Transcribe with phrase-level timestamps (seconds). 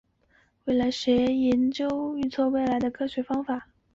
[0.65, 3.67] 未来学也研究预测未来的科学方法。